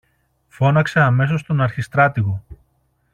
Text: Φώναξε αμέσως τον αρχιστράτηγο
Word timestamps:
Φώναξε 0.49 0.99
αμέσως 0.99 1.43
τον 1.43 1.61
αρχιστράτηγο 1.61 2.43